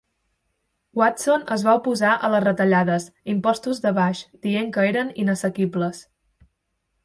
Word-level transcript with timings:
Watson 0.99 1.43
es 1.55 1.65
va 1.67 1.75
oposar 1.81 2.15
a 2.15 2.31
les 2.37 2.41
retallades 2.47 3.07
'impostos 3.35 3.85
de 3.87 3.95
Bush, 4.01 4.25
dient 4.49 4.75
que 4.79 4.89
eren 4.95 5.15
inassequibles. 5.27 6.05